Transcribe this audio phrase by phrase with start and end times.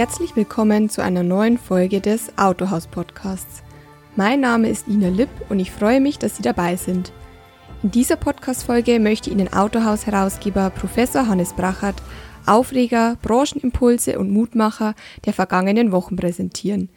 [0.00, 3.62] Herzlich willkommen zu einer neuen Folge des Autohaus Podcasts.
[4.16, 7.12] Mein Name ist Ina Lipp und ich freue mich, dass Sie dabei sind.
[7.82, 12.02] In dieser Podcast-Folge möchte Ihnen Autohaus-Herausgeber Professor Hannes Brachert
[12.46, 14.94] Aufreger, Branchenimpulse und Mutmacher
[15.26, 16.88] der vergangenen Wochen präsentieren.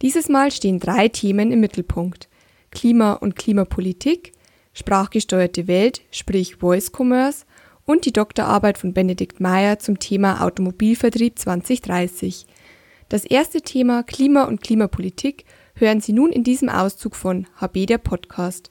[0.00, 2.30] Dieses Mal stehen drei Themen im Mittelpunkt.
[2.70, 4.32] Klima und Klimapolitik,
[4.72, 7.44] sprachgesteuerte Welt, sprich Voice Commerce
[7.88, 12.44] und die Doktorarbeit von Benedikt Meyer zum Thema Automobilvertrieb 2030.
[13.08, 17.96] Das erste Thema Klima und Klimapolitik hören Sie nun in diesem Auszug von HB der
[17.96, 18.70] Podcast,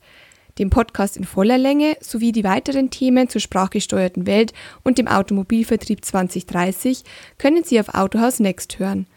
[0.60, 6.06] dem Podcast in voller Länge sowie die weiteren Themen zur sprachgesteuerten Welt und dem Automobilvertrieb
[6.06, 7.04] 2030
[7.40, 9.08] können Sie auf Autohaus Next hören.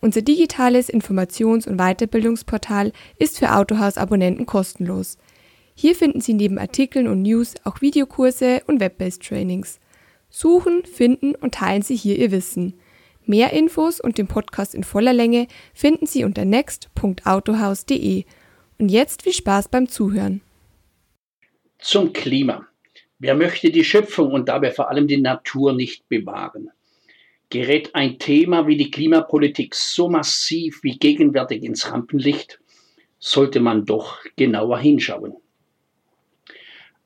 [0.00, 5.18] Unser digitales Informations- und Weiterbildungsportal ist für Autohaus-Abonnenten kostenlos.
[5.74, 9.80] Hier finden Sie neben Artikeln und News auch Videokurse und Web-based Trainings.
[10.30, 12.74] Suchen, finden und teilen Sie hier Ihr Wissen.
[13.26, 18.24] Mehr Infos und den Podcast in voller Länge finden Sie unter next.autohaus.de.
[18.78, 20.42] Und jetzt viel Spaß beim Zuhören.
[21.78, 22.66] Zum Klima.
[23.18, 26.70] Wer möchte die Schöpfung und dabei vor allem die Natur nicht bewahren?
[27.50, 32.60] Gerät ein Thema wie die Klimapolitik so massiv wie gegenwärtig ins Rampenlicht,
[33.18, 35.34] sollte man doch genauer hinschauen.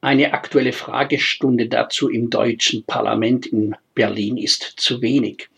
[0.01, 5.49] Eine aktuelle Fragestunde dazu im deutschen Parlament in Berlin ist zu wenig.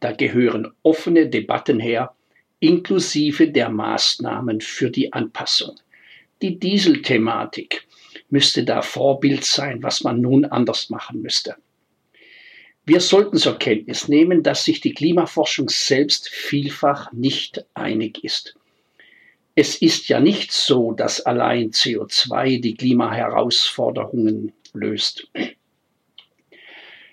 [0.00, 2.14] Da gehören offene Debatten her,
[2.60, 5.76] inklusive der Maßnahmen für die Anpassung.
[6.40, 7.86] Die Dieselthematik
[8.30, 11.56] müsste da Vorbild sein, was man nun anders machen müsste.
[12.86, 18.56] Wir sollten zur Kenntnis nehmen, dass sich die Klimaforschung selbst vielfach nicht einig ist.
[19.56, 25.28] Es ist ja nicht so, dass allein CO2 die Klimaherausforderungen löst.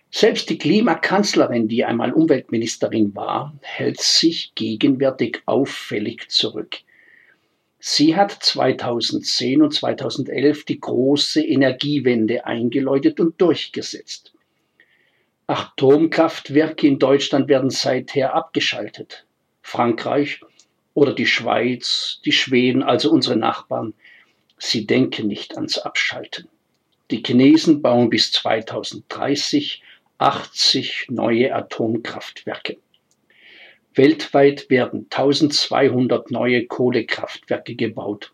[0.09, 6.80] Selbst die Klimakanzlerin, die einmal Umweltministerin war, hält sich gegenwärtig auffällig zurück.
[7.80, 14.34] Sie hat 2010 und 2011 die große Energiewende eingeläutet und durchgesetzt.
[15.47, 19.25] Atomkraftwerke in Deutschland werden seither abgeschaltet.
[19.62, 20.41] Frankreich
[20.94, 23.94] oder die Schweiz, die Schweden, also unsere Nachbarn,
[24.57, 26.47] sie denken nicht ans Abschalten.
[27.12, 29.84] Die Chinesen bauen bis 2030
[30.22, 32.78] 80 neue Atomkraftwerke.
[33.96, 38.31] Weltweit werden 1200 neue Kohlekraftwerke gebaut.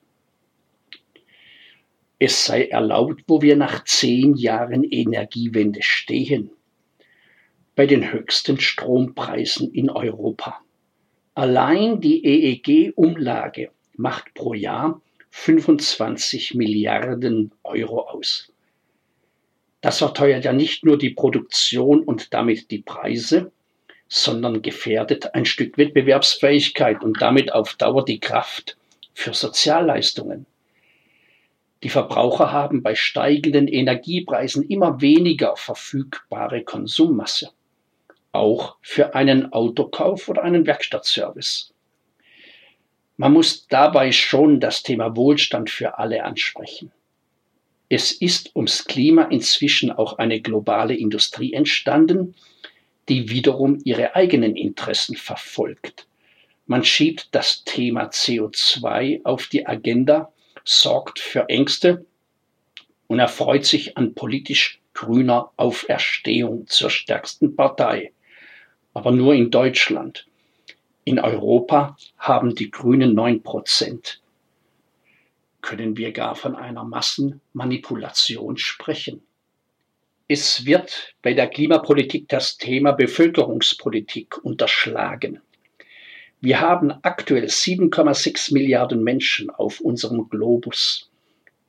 [2.19, 6.51] Es sei erlaubt, wo wir nach zehn Jahren Energiewende stehen.
[7.75, 10.59] Bei den höchsten Strompreisen in Europa.
[11.37, 14.99] Allein die EEG-Umlage macht pro Jahr
[15.29, 18.51] 25 Milliarden Euro aus.
[19.81, 23.51] Das verteuert ja nicht nur die Produktion und damit die Preise,
[24.07, 28.75] sondern gefährdet ein Stück Wettbewerbsfähigkeit und damit auf Dauer die Kraft
[29.13, 30.47] für Sozialleistungen.
[31.83, 37.51] Die Verbraucher haben bei steigenden Energiepreisen immer weniger verfügbare Konsummasse
[38.31, 41.73] auch für einen Autokauf oder einen Werkstattservice.
[43.17, 46.91] Man muss dabei schon das Thema Wohlstand für alle ansprechen.
[47.89, 52.35] Es ist ums Klima inzwischen auch eine globale Industrie entstanden,
[53.09, 56.05] die wiederum ihre eigenen Interessen verfolgt.
[56.65, 60.33] Man schiebt das Thema CO2 auf die Agenda,
[60.65, 62.05] sorgt für Ängste
[63.07, 68.11] und erfreut sich an politisch grüner Auferstehung zur stärksten Partei
[68.97, 70.25] aber nur in Deutschland.
[71.03, 74.23] In Europa haben die Grünen 9 Prozent.
[75.61, 79.21] Können wir gar von einer Massenmanipulation sprechen?
[80.27, 85.41] Es wird bei der Klimapolitik das Thema Bevölkerungspolitik unterschlagen.
[86.41, 91.11] Wir haben aktuell 7,6 Milliarden Menschen auf unserem Globus.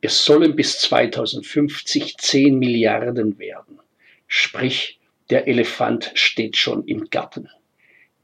[0.01, 3.81] Es sollen bis 2050 10 Milliarden werden.
[4.27, 4.98] Sprich,
[5.31, 7.49] der Elefant steht schon im Garten.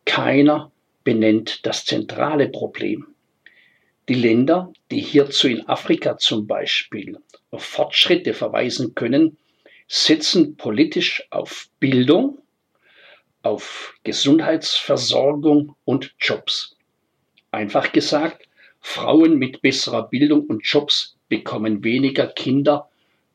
[0.05, 0.73] Keiner
[1.03, 3.07] benennt das zentrale Problem.
[4.09, 7.19] Die Länder, die hierzu in Afrika zum Beispiel
[7.51, 9.39] auf Fortschritte verweisen können,
[9.89, 12.39] setzen politisch auf Bildung,
[13.43, 16.77] auf Gesundheitsversorgung und Jobs.
[17.51, 18.49] Einfach gesagt,
[18.81, 22.91] Frauen mit besserer Bildung und Jobs bekommen weniger Kinder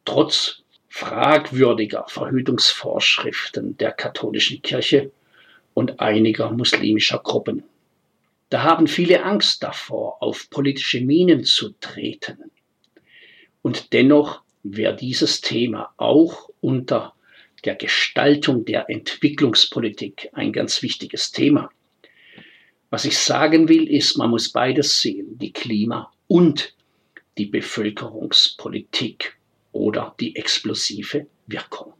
[0.05, 5.11] trotz fragwürdiger Verhütungsvorschriften der katholischen Kirche
[5.73, 7.63] und einiger muslimischer Gruppen.
[8.49, 12.51] Da haben viele Angst davor, auf politische Minen zu treten.
[13.61, 17.13] Und dennoch wäre dieses Thema auch unter
[17.63, 21.69] der Gestaltung der Entwicklungspolitik ein ganz wichtiges Thema.
[22.89, 26.73] Was ich sagen will, ist, man muss beides sehen, die Klima- und
[27.37, 29.38] die Bevölkerungspolitik
[29.71, 31.93] oder die explosive Wirkung.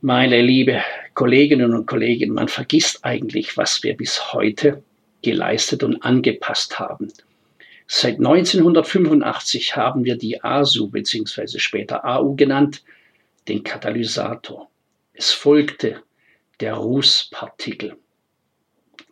[0.00, 0.82] Meine liebe
[1.14, 4.82] Kolleginnen und Kollegen, man vergisst eigentlich, was wir bis heute
[5.22, 7.12] geleistet und angepasst haben.
[7.86, 11.58] Seit 1985 haben wir die ASU bzw.
[11.58, 12.82] später AU genannt,
[13.48, 14.70] den Katalysator.
[15.12, 16.02] Es folgte
[16.60, 17.96] der Rußpartikel.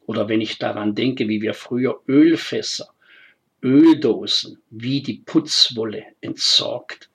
[0.07, 2.89] Oder wenn ich daran denke, wie wir früher Ölfässer,
[3.62, 7.10] Öldosen wie die Putzwolle entsorgt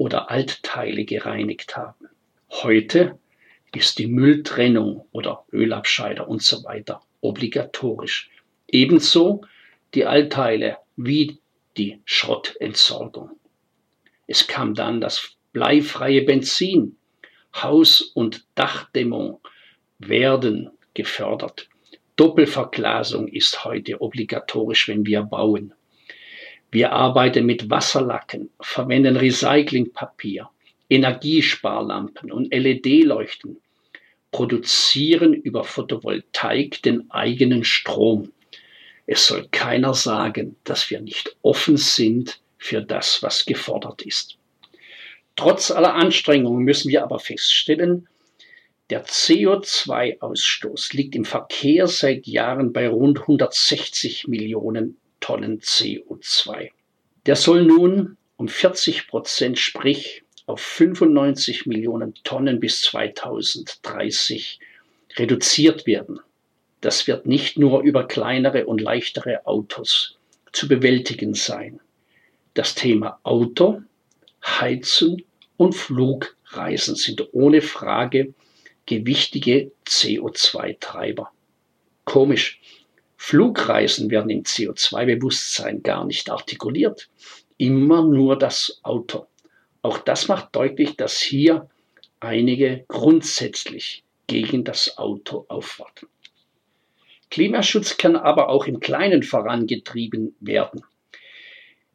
[0.00, 2.08] oder Altteile gereinigt haben.
[2.48, 3.18] Heute
[3.74, 8.30] ist die Mülltrennung oder Ölabscheider und so weiter obligatorisch.
[8.66, 9.42] Ebenso
[9.92, 11.38] die Altteile wie
[11.76, 13.32] die Schrottentsorgung.
[14.26, 16.96] Es kam dann das bleifreie Benzin.
[17.54, 19.42] Haus- und Dachdämmung
[19.98, 21.68] werden gefördert.
[22.16, 25.74] Doppelverglasung ist heute obligatorisch, wenn wir bauen.
[26.72, 30.48] Wir arbeiten mit Wasserlacken, verwenden Recyclingpapier,
[30.88, 33.56] Energiesparlampen und LED-Leuchten,
[34.30, 38.30] produzieren über Photovoltaik den eigenen Strom.
[39.06, 44.36] Es soll keiner sagen, dass wir nicht offen sind für das, was gefordert ist.
[45.34, 48.06] Trotz aller Anstrengungen müssen wir aber feststellen,
[48.90, 54.99] der CO2-Ausstoß liegt im Verkehr seit Jahren bei rund 160 Millionen
[55.30, 56.70] Tonnen CO2.
[57.26, 64.58] Der soll nun um 40 Prozent, sprich auf 95 Millionen Tonnen bis 2030
[65.14, 66.18] reduziert werden.
[66.80, 70.18] Das wird nicht nur über kleinere und leichtere Autos
[70.50, 71.78] zu bewältigen sein.
[72.54, 73.82] Das Thema Auto,
[74.44, 75.22] Heizen
[75.56, 78.34] und Flugreisen sind ohne Frage
[78.84, 81.30] gewichtige CO2-Treiber.
[82.04, 82.59] Komisch,
[83.22, 87.10] Flugreisen werden im CO2-Bewusstsein gar nicht artikuliert,
[87.58, 89.26] immer nur das Auto.
[89.82, 91.68] Auch das macht deutlich, dass hier
[92.18, 96.08] einige grundsätzlich gegen das Auto aufwarten.
[97.30, 100.82] Klimaschutz kann aber auch im Kleinen vorangetrieben werden.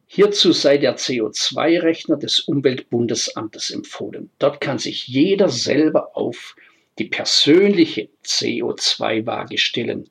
[0.06, 4.30] Hierzu sei der CO2-Rechner des Umweltbundesamtes empfohlen.
[4.38, 6.54] Dort kann sich jeder selber auf
[7.00, 10.08] die persönliche CO2-Waage stellen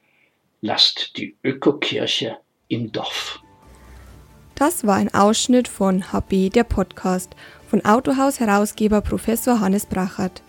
[0.62, 2.38] lasst die Ökokirche
[2.68, 3.40] im Dorf.
[4.56, 7.36] Das war ein Ausschnitt von HB, der Podcast,
[7.68, 10.44] von Autohaus-Herausgeber Professor Hannes Brachert.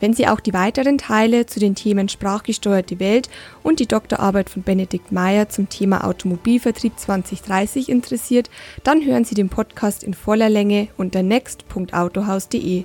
[0.00, 3.28] Wenn Sie auch die weiteren Teile zu den Themen sprachgesteuerte Welt
[3.62, 8.48] und die Doktorarbeit von Benedikt Meyer zum Thema Automobilvertrieb 2030 interessiert,
[8.82, 12.84] dann hören Sie den Podcast in voller Länge unter next.autohaus.de.